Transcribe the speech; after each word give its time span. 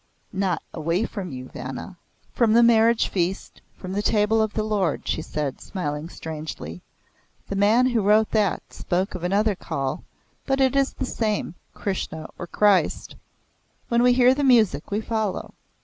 "Not 0.33 0.63
away 0.73 1.05
from 1.05 1.29
you, 1.31 1.49
Vanna." 1.49 1.95
"From 2.33 2.53
the 2.53 2.63
marriage 2.63 3.07
feast, 3.07 3.61
from 3.77 3.91
the 3.93 4.01
Table 4.01 4.41
of 4.41 4.53
the 4.53 4.63
Lord," 4.63 5.07
she 5.07 5.21
said, 5.21 5.61
smiling 5.61 6.09
strangely. 6.09 6.81
"The 7.49 7.55
man 7.55 7.85
who 7.85 8.01
wrote 8.01 8.31
that 8.31 8.73
spoke 8.73 9.13
of 9.13 9.23
another 9.23 9.53
call, 9.53 10.03
but 10.47 10.59
it 10.59 10.75
is 10.75 10.93
the 10.93 11.05
same 11.05 11.53
Krishna 11.75 12.27
or 12.39 12.47
Christ. 12.47 13.15
When 13.89 14.01
we 14.01 14.13
hear 14.13 14.33
the 14.33 14.43
music 14.43 14.89
we 14.89 15.01
follow. 15.01 15.53